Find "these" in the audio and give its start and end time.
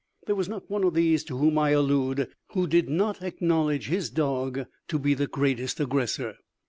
0.95-1.23